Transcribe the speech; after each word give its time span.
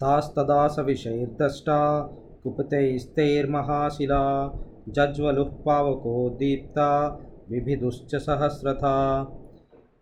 తాస్తదా 0.00 0.60
సవిషైర్దష్టా 0.68 1.78
కుపితైస్తైర్మహాశిలా 2.44 4.20
జజ్వలుః 4.88 5.50
పావకో 5.66 6.14
దీప్త 6.40 6.78
విభిదుశ్చ 7.50 8.12
సహస్రథ. 8.18 8.84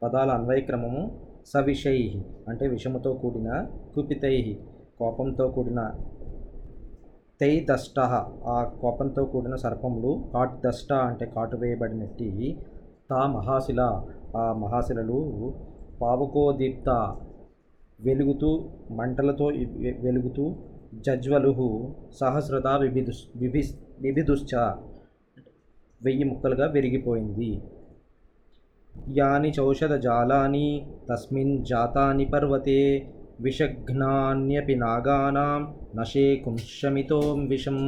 పదాల 0.03 0.31
అన్వయక్రమము 0.31 1.03
సవిషై 1.47 1.99
అంటే 2.49 2.65
విషముతో 2.67 3.11
కూడిన 3.15 3.49
కుపితై 3.95 4.37
కోపంతో 4.99 5.47
కూడిన 5.49 5.81
తై 7.41 7.53
దష్ట 7.71 7.97
ఆ 8.49 8.59
కోపంతో 8.81 9.25
కూడిన 9.25 9.57
సర్పములు 9.57 10.13
కాట్ 10.33 10.57
దష్ట 10.67 10.91
అంటే 11.09 11.27
కాటు 11.27 11.57
వేయబడినట్టి 11.57 12.31
తా 13.11 13.21
మహాశిల 13.37 13.81
ఆ 14.37 14.45
మహాశిలలు 14.63 15.19
పావకోదీప్త 16.01 16.89
వెలుగుతూ 18.01 18.69
మంటలతో 18.91 19.47
వెలుగుతూ 20.01 20.57
జజ్వలుహు 20.95 21.95
సహస్రత 22.21 22.67
విభిదు 22.67 23.13
విభి 23.37 23.63
విభిదుశ్చ 24.01 24.57
వెయ్యి 26.03 26.25
ముక్కలుగా 26.25 26.67
విరిగిపోయింది. 26.67 27.61
యాని 29.17 29.53
చౌషధ 29.61 29.95
జాలాని 29.95 30.87
తస్మిన్ 31.11 31.65
జాతాని 31.65 32.25
పర్వతే 32.25 33.13
విషఘ్నాన్యపి 33.41 34.75
నాగానాం 34.75 35.75
నశే 35.97 36.37
కుంశమితో 36.37 37.19
విషం. 37.49 37.79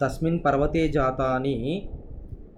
తస్మిన్ 0.00 0.40
పర్వతే 0.44 0.88
జాతాని 0.88 1.88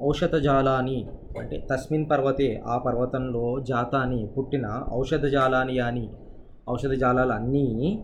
ఔషధ 0.00 0.36
జాలాని 0.36 1.06
అంటే 1.38 1.66
తస్మిన్ 1.70 2.10
పర్వతే 2.10 2.62
ఆ 2.66 2.78
పర్వతంలో 2.78 3.60
జాతాని 3.60 4.28
పుట్టిన 4.38 4.84
ఔషధజాలాని 4.92 5.78
అని 5.78 6.10
ఔషధజాలాలు 6.70 7.32
అన్నీ 7.32 8.02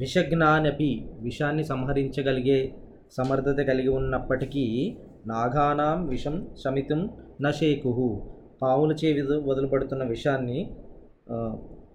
విషజ్ఞానపి 0.00 1.08
విషాన్ని 1.20 1.64
సంహరించగలిగే 1.64 2.74
సమర్థత 3.10 3.62
కలిగి 3.62 3.88
ఉన్నప్పటికీ 3.88 4.96
నాగానాం 5.26 6.08
విషం 6.08 6.46
శమితం 6.64 7.10
నశేకుహు 7.40 8.22
పావులచే 8.62 9.08
చేవి 9.08 9.22
వదిలిపడుతున్న 9.22 10.04
విషాన్ని 10.04 10.76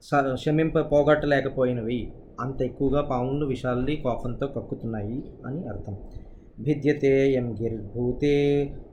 స- 0.02 0.36
శమింప 0.36 0.80
పోగొట్టలేకపోయినవి. 0.80 2.14
అంత 2.40 2.62
ఎక్కువగా 2.62 3.02
పాములు 3.02 3.46
విషాల్ని 3.46 3.96
కోపంతో 3.96 4.48
కక్కుతున్నాయి 4.48 5.24
అని 5.46 5.68
అర్థం. 5.68 5.98
భిద్యతే 6.59 7.15
యం 7.27 7.47
గిర్భూతే 7.61 8.37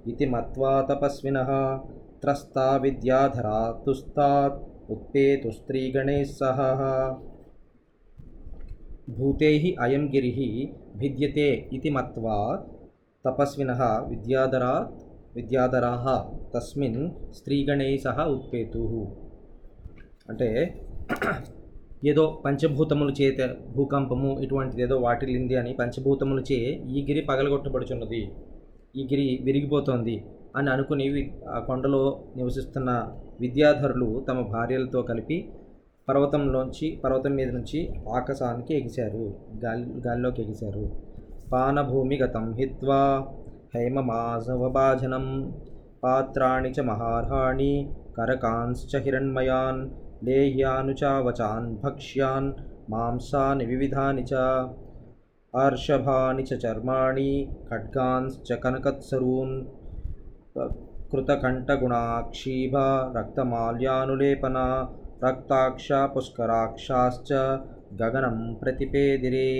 ఇది 0.06 0.26
మత్వా 0.26 0.74
తపస్విన 0.90 1.40
త్రస్తా 2.22 2.66
విద్యాధరా 2.78 3.60
తుస్తాత్ 3.86 4.60
ఉత్పేతు 4.90 5.50
స్త్రీగణే 5.50 6.20
సహ 6.34 6.60
భూతే 9.12 9.52
అయం 9.80 10.04
గిరి 10.14 10.34
భిద్యతే 10.96 11.50
ఇది 11.72 11.90
మత్వా 11.90 12.38
తపస్విన 13.26 13.72
విద్యాధరా 14.08 14.74
విద్యాధరా 15.36 16.16
తస్మిన్ 16.54 17.02
స్త్రీగణై 17.32 17.92
సహ 17.98 18.24
ఉత్పేతు 18.28 18.84
అంటే 20.30 20.50
ఏదో 22.05 22.43
పంచభూతముల 22.45 23.11
చేత 23.11 23.57
భూకంపము 23.77 24.41
ఇటువంటిది 24.41 24.83
ఏదో 24.83 24.97
వాటిల్లింది 24.97 25.57
అని 25.57 25.73
పంచభూతముల 25.73 26.41
చే 26.41 26.81
ఈ 26.87 27.07
గిరి 27.09 27.21
పగలగొట్టబడుచున్నది. 27.21 28.31
ఈ 28.97 29.05
గిరి 29.05 29.41
విరిగిపోతోంది 29.45 30.25
అని 30.57 30.71
అనుకుని 30.71 31.33
ఆ 31.49 31.59
కొండలో 31.59 32.21
నివసిస్తున్న 32.37 32.91
విద్యాధరులు 33.41 34.25
తమ 34.29 34.41
భార్యలతో 34.41 35.03
కలిపి 35.03 35.49
పర్వతంలోంచి 36.09 37.01
పర్వతం 37.05 37.31
మీద 37.31 37.49
నుంచి 37.51 37.79
ఆకాశానికి 38.17 38.75
ఎగిశారు. 38.75 39.35
గాలి 39.65 39.87
గాలిలోకి 40.07 40.43
ఎగిశారు. 40.43 40.93
పానభూమి 41.53 42.17
గతం 42.19 42.53
హిత్వా 42.53 43.27
హైమమాసవభాజనం 43.75 45.53
పాత్రాణి 46.05 46.71
చ 46.71 46.81
మహార్హాణి 46.81 47.89
కరకాంశ్చ 48.19 48.99
హిరణ్మయాన్. 48.99 49.91
లేహ్యానుచావచాన్ 50.25 51.69
భక్ష్యాన్ 51.83 52.49
మాంసాని 52.91 53.65
వివిధాని 53.67 54.25
చ 54.25 54.43
ఆర్షభాని 55.55 56.43
చ 56.43 56.59
చర్మాణి 56.63 57.31
ఖడ్గాంశ్చ 57.69 58.59
కనకత్సరూన్ 58.65 59.55
కృతకంఠగుణాక్షీభ 61.11 62.77
రక్తమాల్యానులేపన 63.17 64.59
రక్తాక్ష 65.23 65.89
పుష్కరాక్షాశ్చ 66.15 67.33
గగనం 68.01 68.39
ప్రతిపేదిరే 68.63 69.51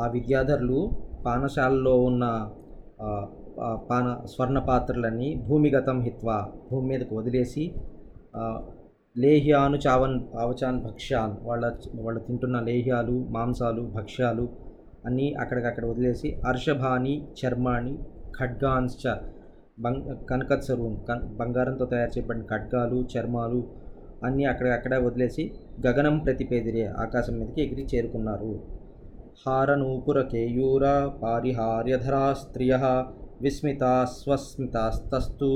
ఆ 0.00 0.06
విద్యాధరులు 0.06 0.80
పానశాలలో 1.26 1.94
ఉన్న 2.02 2.24
పాన 3.88 4.06
స్వర్ణ 4.24 4.58
పాత్రలన్నీ 4.58 5.28
భూమిగతం 5.44 5.98
హిత్వా 6.00 6.36
భూమి 6.66 6.86
మీదకు 6.88 7.12
వదిలేసి 7.14 7.64
లేహ్యాను 9.16 9.76
చావన్ 9.76 10.20
ఆవచాన్ 10.38 10.80
భక్ష్యాన్ 10.82 11.34
వాళ్ళ 11.42 11.64
వాళ్ళు 11.94 12.20
తింటున్న 12.20 12.60
లేహ్యాలు 12.60 13.26
మాంసాలు 13.30 13.82
భక్ష్యాలు 13.82 14.46
అన్నీ 15.06 15.32
అక్కడికక్కడ 15.32 15.84
వదిలేసి 15.84 16.28
అర్షభాని 16.46 17.14
చర్మాణి 17.38 17.98
ఖడ్గాన్శ్చ 18.38 19.04
బంగ్ 19.80 20.26
కనకత్సరూన్ 20.26 20.96
కన్ 21.08 21.36
బంగారంతో 21.36 21.84
తయారు 21.84 22.10
చేయబడిన 22.10 22.42
ఖడ్గాలు 22.42 23.06
చర్మాలు 23.12 23.60
అన్నీ 24.24 24.44
అక్కడక్కడే 24.44 24.96
వదిలేసి 24.96 25.42
గగనం 25.86 26.18
ప్రతిపేదిరే 26.18 26.84
ఆకాశం 26.86 27.34
మీదకి 27.38 27.60
ఎగిరి 27.62 27.84
చేరుకున్నారు. 27.94 28.52
హారనూపురకేయూర 29.46 30.84
పారిహార్యధరా 31.22 32.32
స్త్రియ 32.32 32.74
విస్మితా 33.40 34.04
స్వస్మితాస్తస్తు 34.04 35.50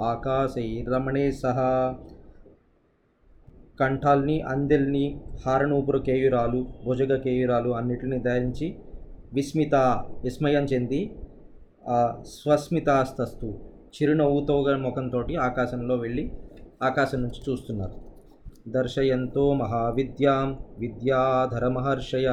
ఆకాశైరమణే 0.00 1.30
సహా 1.30 1.70
కంఠాల్ని 3.80 4.40
అందెల్ని 4.40 5.04
హారనూపుర 5.46 5.96
కేయురాలు 5.98 6.66
భుజగ 6.86 7.16
కేయురాలు 7.16 7.70
అన్నిటిని 7.70 8.18
ధరించి 8.18 8.66
విస్మిత 9.32 9.74
విస్మయం 10.24 10.64
చెంది 10.64 11.00
స్వస్మితాస్తస్తు 12.26 13.48
చిరునవ్వుతో 13.94 14.56
ముఖంతో 14.76 15.20
ఆకాశంలో 15.42 15.94
వెళ్ళి 15.94 16.24
ఆకాశం 16.82 17.20
నుంచి 17.22 17.40
చూస్తున్నారు. 17.50 17.96
దర్శయంతో 18.68 19.52
మహావిద్యాం 19.52 20.58
విద్యాధర 20.78 21.68
మహర్షయ 21.68 22.28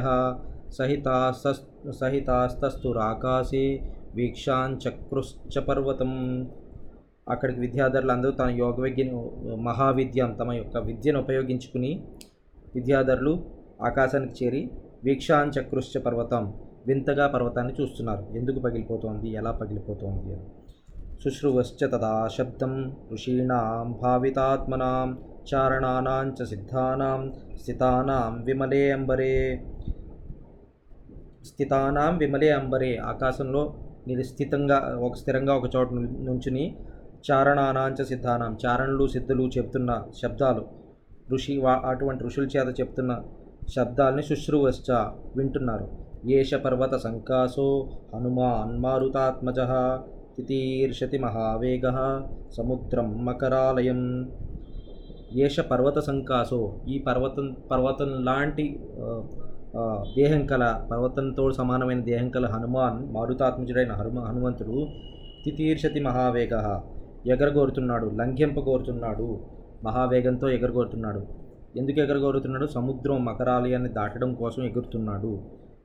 సహితాస్తస్ 0.78 1.62
సహితాస్తస్తురాకాశే 2.00 3.64
వీక్షాంచక్రుశ్చ 4.14 5.58
పర్వతం. 5.60 6.12
అక్కడికి 7.30 7.60
విద్యాధరులు 7.60 8.12
అందరూ 8.12 8.30
తన 8.30 8.50
యోగ 8.50 8.82
విద్యను 8.82 9.18
మహావిద్యం 9.56 10.36
తమ 10.40 10.52
యొక్క 10.52 10.78
విద్యను 10.78 11.20
ఉపయోగించుకుని 11.20 11.90
విద్యాధరులు 12.74 13.32
ఆకాశానికి 13.82 14.44
చేరి 14.44 14.70
వీక్షాంచక్రుశ్చ 15.04 15.98
పర్వతం 15.98 16.54
వింతగా 16.86 17.26
పర్వతాన్ని 17.26 17.74
చూస్తున్నారు. 17.80 18.36
ఎందుకు 18.36 18.58
పగిలిపోతోంది? 18.60 19.28
ఎలా 19.30 19.50
పగిలిపోతోంది? 19.50 20.34
అని 20.34 20.46
శుశ్రువశ్చ 21.24 21.86
తదా 21.86 22.28
శబ్దం 22.38 22.92
ఋషీణాం 23.12 23.98
భావితాత్మనాం 24.02 25.08
చారణానాం 25.48 26.34
చ 26.42 26.44
సిద్ధానాం 26.44 27.32
స్థితానాం 27.60 28.42
విమలే 28.44 28.90
అంబరే. 28.90 29.64
స్థితానాం 31.44 32.18
విమలే 32.18 32.50
అంబరే. 32.50 32.96
ఆకాశంలో 32.96 33.62
నిస్థితంగా 34.06 34.98
ఒక 35.00 35.14
స్థిరంగా 35.14 35.56
ఒక 35.56 35.76
చోట 35.76 35.88
నుంచుని 35.92 36.64
చారణానాంచ 37.30 38.04
సిద్ధానం 38.04 38.58
చారణులు 38.66 39.06
సిద్ధులు 39.06 39.50
చెప్తున్న 39.58 40.02
శబ్దాలు 40.22 40.64
ఋషి 41.32 41.58
వా- 41.58 41.86
అటువంటి 41.86 42.24
ఋషుల 42.24 42.44
చేత 42.44 42.80
చెప్తున్న 42.80 43.22
శబ్దాల్ని 43.68 44.22
శుశ్రువశ్చ 44.22 44.92
వింటున్నారు. 45.36 45.88
ఏష 46.30 46.54
పర్వత 46.54 46.94
సంకాసో 46.96 47.88
హనుమాన్ 48.14 48.78
మారుతాత్మజ 48.78 49.60
తితీర్షతి 50.36 51.18
మహావేగ 51.18 51.86
సముద్రం 52.56 53.24
మకరాలయం. 53.24 54.00
ఏష 55.32 55.60
పర్వత 55.60 55.98
సంకాసో 55.98 56.80
ఈ 56.88 56.98
పర్వతం 56.98 57.56
పర్వతం 57.70 58.24
లాంటి 58.24 58.80
దేహం 60.16 60.46
కల 60.46 60.84
పర్వతంతో 60.90 61.52
సమానమైన 61.52 62.00
దేహం 62.00 62.28
కల 62.30 62.46
హనుమాన్ 62.46 63.14
మారుతాత్మజుడైన 63.14 63.92
హనుమ 63.92 64.20
హనుమంతుడు 64.20 64.86
తితీర్షతి 65.44 66.00
మహావేగ 66.00 66.54
ఎగరగోరుతున్నాడు 67.26 68.06
లంఘింపగోరుతున్నాడు 68.06 69.40
మహావేగంతో 69.84 70.48
ఎగరగోరుతున్నాడు. 70.48 71.26
ఎందుకు 71.76 72.00
ఎగరగోరుతున్నాడు? 72.00 72.66
సముద్రం 72.66 73.24
మకరాలయాన్ని 73.24 73.88
దాటడం 73.88 74.34
కోసం 74.34 74.62
ఎగురుతున్నాడు 74.62 75.42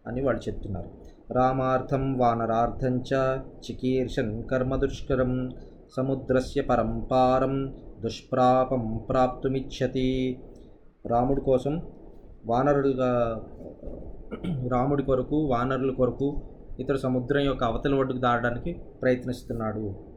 అని 0.08 0.22
వాళ్ళు 0.22 0.50
చెప్తున్నారు. 0.50 0.90
రామార్థం 1.34 2.18
వానరార్థం 2.18 3.02
చ 3.02 3.14
చికీర్షన్ 3.60 4.44
కర్మ 4.44 4.76
దుష్కరం 4.76 5.52
సముద్రస్య 5.98 6.62
పరంపారం 6.62 7.74
దుష్ప్రాపం 8.00 8.98
ప్రాప్తుమిచ్చతి 9.10 10.40
రాముడి 11.06 11.42
కోసం 11.42 11.82
వానరుడుగా 12.46 13.42
రాముడి 14.72 15.04
కొరకు 15.04 15.36
వానరుల 15.36 15.92
కొరకు 15.92 16.42
ఇతర 16.80 16.96
సముద్రం 16.96 17.42
యొక్క 17.42 17.64
అవతల 17.64 17.96
ఒడ్డుకు 17.96 18.20
దాటడానికి 18.20 18.74
ప్రయత్నిస్తున్నాడు. 19.02 20.15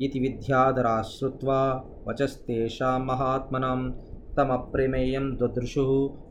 ఇది 0.00 0.20
విద్యాధరాశ్రుత్వా 0.20 1.82
వచస్తేషాం 2.06 3.06
మహాత్మనం 3.06 3.80
తమప్రమేయం 4.36 5.38
దదృశు 5.42 5.86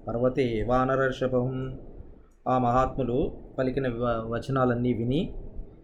పర్వతే 0.08 0.64
వానరర్షభం 0.64 1.50
ఆ 2.48 2.58
మహాత్ములు 2.58 3.18
పలికిన 3.58 3.88
వ- 3.88 4.24
వచనాలన్నీ 4.28 4.94
విని 4.94 5.34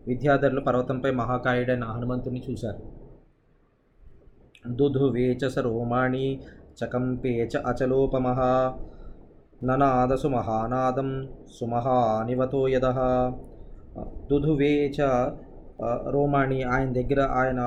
విద్యాధరులు 0.07 0.61
పర్వతంపై 0.61 1.11
మహాకాయుడైన 1.11 1.83
హనుమంతుని 1.83 2.43
చూశారు. 2.49 2.81
దుధువేచ 4.71 5.49
స 5.49 5.59
రోమాణి 5.59 6.25
చకంపే 6.77 7.49
చ 7.53 7.61
అచలోపమః 7.65 8.39
ననాదసు 9.63 10.27
మహానాదం 10.27 11.09
సుమహానివతో 11.59 12.67
యద 12.67 12.87
దుధువేచ 14.31 14.99
రోమాని 15.83 16.11
రోమాణి 16.11 16.57
ఆయన 16.63 16.89
దగ్గర 16.93 17.21
ఆయన 17.21 17.61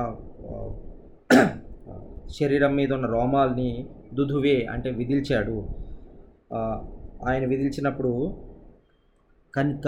శరీరం 2.29 2.75
మీద 2.75 2.93
ఉన్న 2.93 3.07
రోమాల్ని 3.07 3.87
దుధువే 4.13 4.65
అంటే 4.71 4.89
విదిల్చాడు. 4.91 5.57
ఆయన 7.27 7.45
విదిల్చినప్పుడు 7.45 8.11
కన్ 9.55 9.81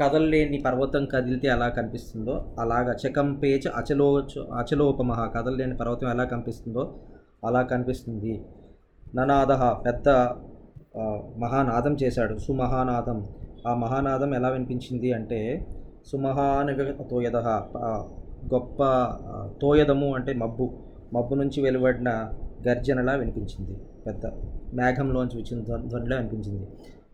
కదలలేని 0.00 0.58
పర్వతం 0.58 1.06
కదిలితే 1.06 1.48
ఎలా 1.48 1.68
కనిపిస్తుందో 1.68 2.34
అలాగా 2.58 2.92
చకంపేచ 3.02 3.68
అచలో 3.76 4.06
అచలోపమహ 4.54 5.26
కదలలేని 5.26 5.76
పర్వతం 5.76 6.10
ఎలా 6.10 6.24
కనిపిస్తుందో 6.24 6.84
అలా 7.46 7.62
కనిపిస్తుంది. 7.62 8.34
ననాద 9.14 9.52
పెద్ద 9.86 10.08
మహానాదం 11.42 11.94
చేశాడు. 12.02 12.38
సుమహానాదం. 12.38 13.28
ఆ 13.66 13.74
మహానాదం 13.74 14.34
ఎలా 14.34 14.48
వినిపించింది 14.48 15.12
అంటే 15.12 15.40
సుమహానుగ 16.06 16.92
తోయద 17.10 17.36
గొప్ప 18.52 18.78
తోయదము 19.62 20.14
అంటే 20.14 20.32
మబ్బు. 20.32 20.66
మబ్బు 21.14 21.34
నుంచి 21.34 21.62
వెలువడిన 21.62 22.10
గర్జనలా 22.68 23.14
వినిపించింది. 23.14 23.74
పెద్ద 24.06 24.26
మేఘంలోంచి 24.74 25.36
వచ్చిన 25.38 25.60
ధ్వనిలా 25.88 26.16
వినిపించింది. 26.16 26.66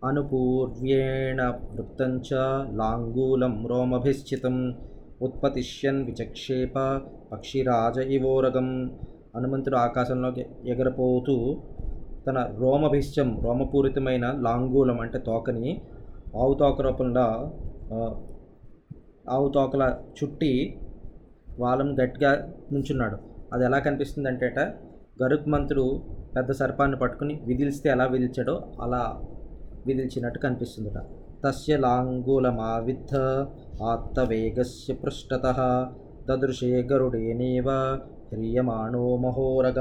అనుపూర్వ్యేణ 0.05 1.43
వృత్తంచ 1.73 2.31
లాంగూలం 2.77 3.67
రోమభిశ్చితం 3.67 4.57
ఉత్పతిష్యన్ 5.23 6.05
విచక్షేప 6.05 7.01
పక్షిరాజ 7.33 7.99
ఇవోరగం 7.99 8.69
హనుమంతుడు 9.37 9.77
ఆకాశంలోకి 9.77 10.47
ఎగరపోతూ 10.67 11.37
తన 12.27 12.39
రోమభిష్టం 12.59 13.29
రోమపూరితమైన 13.45 14.27
లాంగూలం 14.37 15.01
అంటే 15.01 15.19
తోకని 15.19 15.81
ఆవు 16.37 16.55
తోక 16.55 16.81
రూపంలో 16.81 17.27
ఆవు 19.31 19.49
తోకల 19.49 19.97
చుట్టి 20.17 20.81
వాళ్ళను 21.59 21.97
గట్టిగా 22.03 22.53
నుంచున్నాడు. 22.73 23.17
అది 23.53 23.65
ఎలా 23.65 23.79
కనిపిస్తుంది 23.79 24.29
అంటే 24.29 24.75
మంత్రుడు 25.47 26.03
పెద్ద 26.37 26.53
సర్పాన్ని 26.53 26.97
పట్టుకుని 26.97 27.41
విదిలిస్తే 27.47 27.91
ఎలా 27.91 28.05
విదిల్చాడో 28.07 28.63
అలా 28.81 29.23
విదిల్చినట్టు 29.87 30.39
కనిపిస్తుందట. 30.39 31.03
తస్య 31.45 31.77
లాంగూలమావిద్ధ 31.77 33.17
ఆత్తవేగస్య 33.83 34.95
పృష్ఠత 34.95 35.47
తదృశే 36.29 36.83
గరుడేనేవ 36.93 37.71
హ్రియమాణో 38.33 39.17
మహోరగ. 39.17 39.81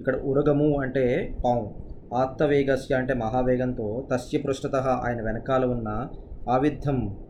ఇక్కడ 0.00 0.16
ఉరగము 0.16 0.80
అంటే 0.80 1.36
పాము. 1.44 1.74
ఆత్తవేగస్య 2.14 2.94
అంటే 2.94 3.14
మహావేగంతో 3.14 4.08
తస్య 4.12 4.38
పృష్ఠత 4.38 4.76
ఆయన 4.76 5.22
వెనకాల 5.22 5.64
ఉన్న 5.64 6.06
ఆవిద్ధం 6.50 7.23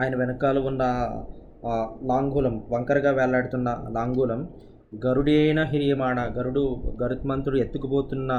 ఆయన 0.00 0.16
వెనకాల 0.16 0.58
ఉన్న 0.58 0.82
లాంగూలం 2.04 2.64
వంకరగా 2.70 3.10
వేలాడుతున్న 3.12 3.68
లాంగూలం 3.88 4.40
గరుడేన 5.06 5.62
హిరియమాణ 5.62 6.18
గరుడు 6.38 6.64
గరుత్మంతుడు 7.02 7.56
ఎత్తుకుపోతున్న 7.56 8.32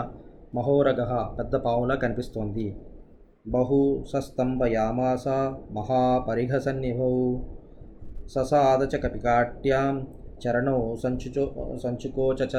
మహోరగ 0.56 1.02
పెద్ద 1.40 1.56
పావులా 1.56 1.96
కనిపిస్తోంది. 1.96 2.76
బహు 3.48 4.06
సస్తంభ 4.14 4.66
యామాస 4.66 5.28
మహాపరిఘసన్నిభౌ 5.72 7.12
ససాదచ 8.28 8.96
కపికాట్యాం 9.02 10.08
చరణో 10.44 10.96
సంచుచో 11.04 11.46
సంచుకోచచ. 11.84 12.56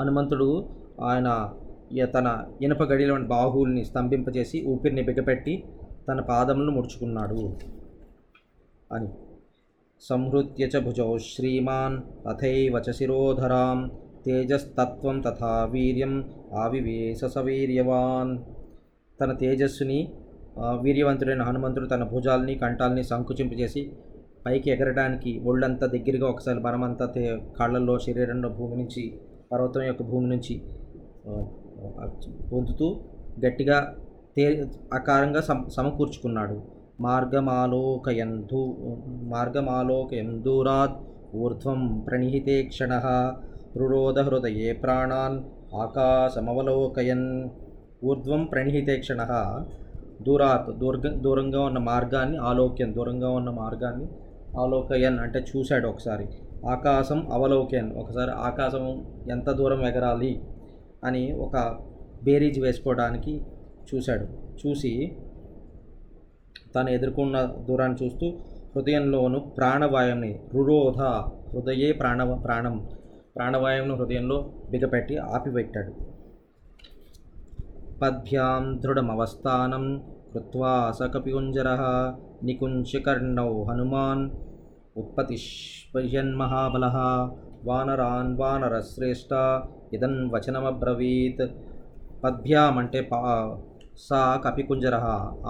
హనుమంతుడు 0.00 0.50
ఆయన 1.02 1.28
తన 2.14 2.28
ఇనప 2.62 2.82
గడిలోని 2.82 3.26
బాహువుల్ని 3.26 3.84
స్తంభింపజేసి 3.84 4.64
ఊపిరిని 4.68 5.02
బిగపెట్టి 5.02 5.54
తన 6.08 6.20
పాదములను 6.20 6.72
ముడుచుకున్నాడు 6.72 7.40
అని. 8.90 9.08
సంహృత్య 10.02 10.64
చ 10.66 10.78
భుజౌ 10.78 11.08
శ్రీమాన్ 11.26 11.96
అథైవ 12.26 12.76
చ 12.78 12.92
శిరోధరాం 12.92 13.78
తేజస్తత్వం 14.26 15.16
తథా 15.20 15.52
వీర్యం 15.64 16.14
ఆవివేశ 16.54 17.24
సవీర్యవాన్ 17.26 18.32
తన 19.18 19.32
తేజస్సుని 19.32 19.98
వీర్యవంతుడైన 20.80 21.42
హనుమంతుడు 21.42 21.86
తన 21.86 22.04
భుజాల్ని 22.04 22.54
కంఠాల్ని 22.54 23.04
సంకుచింపజేసి 23.04 23.82
పైకి 24.46 24.68
ఎగరడానికి 24.70 25.32
ఒళ్ళంతా 25.44 25.86
దగ్గరగా 25.86 26.26
ఒకసారి 26.28 26.60
బలమంతా 26.60 27.06
తే 27.06 27.22
కాళ్ళల్లో 27.58 27.98
శరీరంలో 27.98 28.48
భూమి 28.48 28.76
నుంచి 28.76 29.02
పర్వతం 29.52 29.82
యొక్క 29.82 30.02
భూమి 30.02 30.28
నుంచి 30.28 30.54
పొందుతూ 32.52 32.86
గట్టిగా 33.44 33.78
తే 34.36 34.44
ఆకారంగా 34.94 35.40
సమ 35.40 35.60
సమకూర్చుకున్నాడు. 35.76 36.56
మార్గమాలోకయంధు 37.06 38.60
మార్గమాలోకయందూరాత్ 39.32 40.98
ఊర్ధ్వం 41.36 41.80
ప్రణిహితే 42.06 42.56
క్షణ 42.70 42.92
రురోధ 43.80 44.18
హృదయే 44.18 44.70
ప్రాణాన్ 44.82 45.36
ఆకాశమవలోకయన్. 45.82 47.28
ఊర్ధ్వం 48.04 48.42
ప్రణిహితే 48.44 48.94
క్షణ 48.96 49.22
దూరాత్ 50.26 50.70
దూర్గ 50.80 51.08
దూరంగా 51.24 51.60
ఉన్న 51.68 51.78
మార్గాన్ని 51.90 52.38
ఆలోక్యం 52.50 52.90
దూరంగా 52.96 53.28
ఉన్న 53.38 53.50
మార్గాన్ని 53.60 54.06
ఆలోకయన్ 54.58 55.18
అంటే 55.24 55.40
చూశాడు 55.50 55.86
ఒకసారి. 55.88 56.26
ఆకాశం 56.70 57.20
అవలోకయన్ 57.36 57.90
ఒకసారి 58.00 58.32
ఆకాశం 58.48 58.84
ఎంత 59.30 59.48
దూరం 59.60 59.82
ఎగరాలి 59.90 60.32
అని 61.04 61.22
ఒక 61.44 61.54
బేరీజ్ 62.24 62.58
వేసుకోవడానికి 62.60 63.34
చూశాడు. 63.94 64.26
చూసి 64.60 65.16
తాను 66.74 66.90
ఎదుర్కొన్న 66.90 67.42
దూరాన్ని 67.68 68.04
చూస్తూ 68.04 68.26
హృదయంలోను 68.76 69.38
ప్రాణవాయువుని 69.38 70.40
రురోధ 70.54 71.00
హృదయే 71.54 71.92
ప్రాణ 71.92 72.34
ప్రాణం 72.34 72.88
ప్రాణవాయువును 73.36 73.94
హృదయంలో 73.96 74.52
బిగపెట్టి 74.70 75.16
ఆపిపెట్టాడు 75.16 75.92
పద్భ్యాం 78.02 78.80
దృఢమవస్థానం 78.82 80.02
కృత్వా 80.34 80.90
స 80.90 81.02
నికుంచకర్ణౌ 82.44 83.64
హనుమాన్ 83.64 84.30
ఉత్పతిష్పయన్మహాబల 84.96 86.84
వానరాన్ 87.64 88.36
వానరశ్రేష్ట 88.36 89.32
ఇదన్ 89.92 90.30
వచనమబ్రవీత్. 90.30 91.50
పద్భ్యాం 92.24 92.78
అంటే 92.78 93.00
పా 93.00 93.20
సా 94.00 94.20
కపికుంజర 94.44 94.96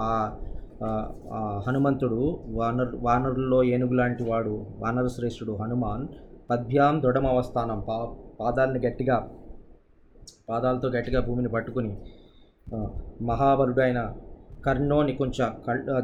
ఆ 0.01 0.09
ఆ, 0.83 1.39
హనుమంతుడు 1.65 2.19
వానర్ 2.55 2.93
వానరుల్లో 3.03 3.59
ఏనుగు 3.73 3.95
లాంటి 3.97 4.23
వాడు 4.23 4.53
వానర 4.79 5.07
శ్రేష్ఠుడు 5.07 5.53
హనుమాన్ 5.59 6.05
పద్భ్యాం 6.49 6.95
దృఢమవస్థానం 7.03 7.79
పా 7.87 7.97
పాదాలను 8.39 8.79
గట్టిగా 8.85 9.17
పాదాలతో 10.47 10.87
గట్టిగా 10.95 11.19
భూమిని 11.27 11.49
పట్టుకుని 11.53 11.91
మహాబలుడైన 13.29 13.99
కర్ణోని 14.65 15.13
కొంచెం 15.19 15.51
కళ్ళ 15.67 15.99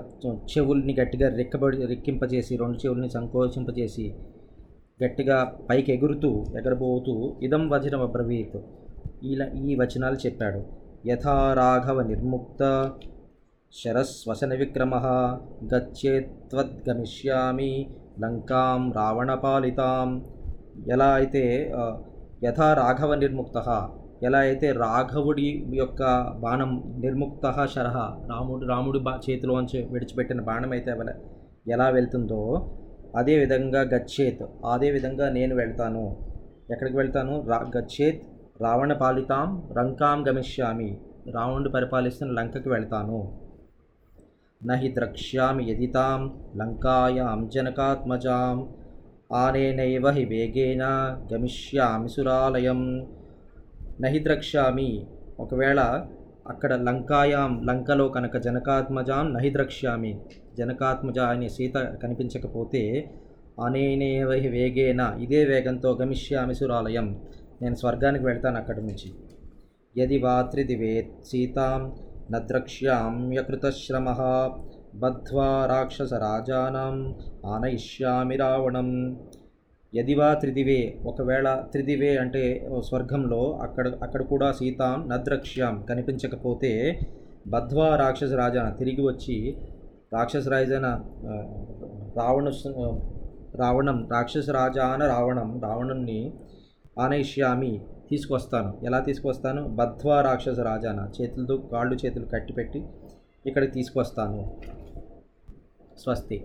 చెవుల్ని 0.52 0.94
గట్టిగా 1.00 1.28
రెక్కబడి 1.36 1.86
రెక్కింపజేసి 1.92 2.54
రెండు 2.62 2.80
చెవుల్ని 2.84 3.10
సంకోచింపజేసి 3.14 4.06
గట్టిగా 5.00 5.38
పైకి 5.68 5.92
ఎగురుతూ 5.94 6.30
ఎగరబోతూ 6.60 7.14
ఇదం 7.42 7.64
వచనం 7.74 8.04
అబ్రవీత్ 8.06 8.58
ఇలా 9.28 9.46
ఈ 9.62 9.76
వచనాలు 9.76 10.18
చెప్పాడు. 10.24 10.62
యథా 11.08 11.34
రాఘవ 11.54 11.98
నిర్ముక్త 12.02 12.62
శరస్వసన 13.74 14.54
విక్రమ 14.54 14.94
గచ్చేత్వద్గమిష్యామి 15.72 17.70
లంకాం 18.24 18.82
రావణపాలితాం. 18.92 20.10
ఎలా 20.94 21.10
అయితే 21.20 21.44
యథా 22.46 22.70
రాఘవ 22.82 23.16
నిర్ముక్త 23.24 23.58
ఎలా 24.28 24.40
అయితే 24.48 24.72
రాఘవుడి 24.84 25.50
యొక్క 25.74 26.02
బాణం 26.44 26.72
నిర్ముక్త 26.98 27.68
శరహ 27.76 27.98
రాముడు 28.32 28.66
రాముడి 28.66 29.00
బా 29.00 29.14
చేతిలోంచి 29.26 29.82
విడిచిపెట్టిన 29.94 30.42
బాణం 30.50 30.72
అయితే 30.78 30.94
ఎలా 31.76 31.90
వెళ్తుందో 31.98 32.42
అదే 33.16 33.36
విధంగా 33.44 33.84
గచ్చేత్ 33.94 34.44
అదే 34.74 34.90
విధంగా 34.96 35.28
నేను 35.30 35.54
వెళ్తాను. 35.56 36.04
ఎక్కడికి 36.74 36.98
వెళ్తాను? 36.98 37.36
రా 37.52 37.60
గచ్చేత్ 37.78 38.24
రావణ 38.62 38.94
పాలితాం 38.94 39.50
రంకాం 39.78 40.28
గమిష్యామి 40.28 40.88
రావణుడు 41.34 41.70
పరిపాలిస్తున్న 41.70 42.32
లంకకి 42.34 42.70
వెళ్తాను. 42.70 43.20
నహి 44.62 44.90
ద్రక్ష్యామి 44.96 45.64
యదితాం 45.70 46.22
లంకాయాం 46.58 47.40
జనకాత్మజాం 47.48 48.58
ఆనేనైవ 49.34 50.08
హి 50.10 50.26
వేగేన 50.26 50.84
గమిష్యామి 51.34 52.10
సురాలయం. 52.10 52.82
నహి 54.02 54.20
ద్రక్ష్యామి 54.24 54.90
ఒకవేళ 55.40 55.80
అక్కడ 56.48 56.74
లంకాయాం 56.74 57.54
లంకలో 57.68 58.08
కనుక 58.10 58.38
జనకాత్మజాం 58.38 59.34
నహి 59.34 59.54
ద్రక్ష్యామి 59.54 60.12
జనకాత్మజ 60.58 61.20
అనే 61.20 61.50
సీత 61.50 61.78
కనిపించకపోతే 62.04 62.84
అనేనేవ 63.66 64.32
హి 64.34 64.48
వేగేన 64.48 65.02
ఇదే 65.20 65.46
వేగంతో 65.46 65.92
గమిష్యామి 66.02 66.56
సురాలయం. 66.56 67.08
నేను 67.62 67.76
స్వర్గానికి 67.76 68.26
వెళ్తాను 68.26 68.58
అక్కడి 68.62 68.82
నుంచి. 68.82 69.10
యది 69.96 70.18
వా 70.18 70.36
త్రిదివే 70.52 70.94
సీతాం 71.30 71.82
నద్రక్ష్యామ్యకృతశ్రమ 72.34 74.08
బద్ధ్వా 75.04 75.50
రాక్షసరాజానాం 75.72 76.96
ఆనయిష్యామి 77.54 78.36
రావణం. 78.36 78.90
యదివా 79.94 80.30
త్రిదివే 80.34 80.80
ఒకవేళ 81.06 81.48
త్రిదివే 81.74 82.12
అంటే 82.18 82.44
స్వర్గంలో 82.88 83.42
అక్కడ 83.66 83.88
అక్కడ 84.06 84.22
కూడా 84.24 84.48
సీతాం 84.52 84.98
నద్రక్ష్యాం 85.12 85.76
కనిపించకపోతే 85.90 86.72
బద్ధ్వా 87.54 87.88
రాక్షస 87.96 88.34
రాజాన 88.34 88.70
తిరిగి 88.80 89.04
వచ్చి 89.10 89.38
రాక్షస 90.14 90.48
రాజాన 90.48 90.88
రావణ 92.20 92.48
రావణం 93.62 93.98
రాక్షస 94.14 94.50
రాజాన 94.50 95.02
రావణం 95.14 95.50
రావణుణ్ణి 95.66 96.20
ఆనయిష్యామి 97.00 97.82
తీసుకొస్తాను 98.10 98.70
ఎలా 98.84 99.00
తీసుకొస్తాను 99.00 99.68
బద్ధ్వా 99.68 100.22
రాక్షస 100.22 100.60
రాజాన. 100.60 101.00
చేతులతో 101.18 101.58
కాళ్ళు 101.58 101.96
చేతులు 101.96 102.26
కట్టిపెట్టి 102.26 102.80
ఇక్కడికి 103.46 103.72
తీసుకొస్తాను 103.72 104.62
స్వస్తి. 106.00 106.38